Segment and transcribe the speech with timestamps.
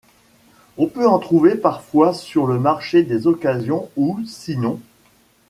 [0.79, 4.79] On peut en trouver parfois sur le marché des occasions, ou sinon...